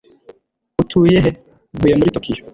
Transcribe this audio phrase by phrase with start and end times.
[0.81, 1.31] Utuye he?"
[1.77, 2.43] "Ntuye muri Tokiyo."